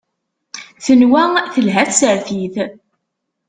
Tenwa 0.85 1.23
telha 1.53 1.83
tsertit. 1.91 2.55